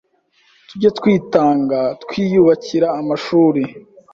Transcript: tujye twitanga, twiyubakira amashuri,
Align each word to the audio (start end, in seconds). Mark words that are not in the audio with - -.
tujye 0.67 0.89
twitanga, 0.97 1.79
twiyubakira 2.03 2.87
amashuri, 2.99 3.61